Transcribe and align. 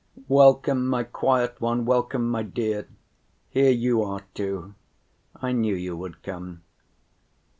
"Welcome, 0.29 0.87
my 0.87 1.03
quiet 1.03 1.61
one, 1.61 1.85
welcome, 1.85 2.27
my 2.27 2.41
dear, 2.41 2.87
here 3.49 3.69
you 3.69 4.01
are 4.01 4.23
too. 4.33 4.73
I 5.39 5.51
knew 5.51 5.75
you 5.75 5.95
would 5.95 6.23
come." 6.23 6.63